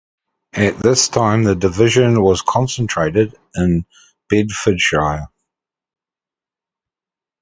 [0.53, 3.85] At this time the division was concentrated in
[4.29, 5.27] Bedfordshire.